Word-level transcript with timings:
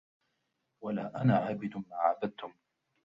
وَلَا 0.83 1.21
أَنَا 1.21 1.37
عَابِدٌ 1.37 1.77
مَا 1.89 1.95
عَبَدْتُمْ 1.95 2.53